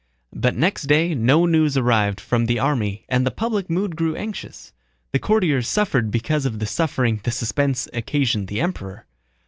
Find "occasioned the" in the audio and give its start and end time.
7.93-8.61